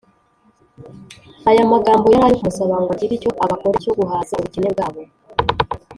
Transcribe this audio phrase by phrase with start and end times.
[1.49, 5.01] ”Aya magambo yari ayo kumusaba ngo agire icyo abakorera cyo guhaza ubukene bwabo